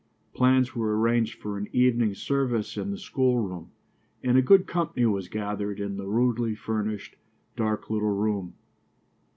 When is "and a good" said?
4.23-4.65